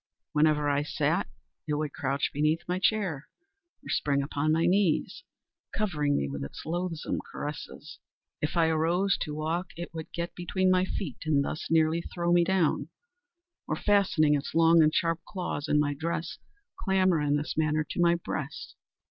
Whenever 0.31 0.67
I 0.67 0.81
sat, 0.81 1.27
it 1.67 1.75
would 1.75 1.93
crouch 1.93 2.31
beneath 2.33 2.67
my 2.67 2.79
chair, 2.79 3.29
or 3.85 3.89
spring 3.89 4.23
upon 4.23 4.51
my 4.51 4.65
knees, 4.65 5.21
covering 5.75 6.17
me 6.17 6.27
with 6.27 6.43
its 6.43 6.65
loathsome 6.65 7.19
caresses. 7.31 7.99
If 8.41 8.57
I 8.57 8.69
arose 8.69 9.15
to 9.19 9.35
walk 9.35 9.67
it 9.77 9.93
would 9.93 10.11
get 10.11 10.33
between 10.33 10.71
my 10.71 10.85
feet 10.85 11.17
and 11.27 11.43
thus 11.45 11.67
nearly 11.69 12.01
throw 12.01 12.33
me 12.33 12.43
down, 12.43 12.89
or, 13.67 13.75
fastening 13.75 14.33
its 14.33 14.55
long 14.55 14.81
and 14.81 14.91
sharp 14.91 15.19
claws 15.23 15.67
in 15.67 15.79
my 15.79 15.93
dress, 15.93 16.39
clamber, 16.79 17.21
in 17.21 17.35
this 17.35 17.55
manner, 17.55 17.83
to 17.91 18.01
my 18.01 18.15
breast. 18.15 18.75